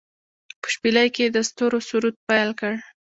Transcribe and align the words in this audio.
په 0.61 0.67
شپیلۍ 0.73 1.07
کې 1.15 1.21
يې 1.27 1.33
د 1.35 1.37
ستورو 1.49 1.79
سرود 1.87 2.15
پیل 2.27 2.49
کړ 2.59 2.73